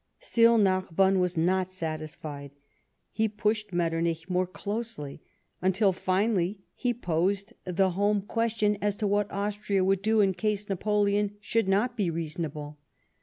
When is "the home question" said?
7.65-8.79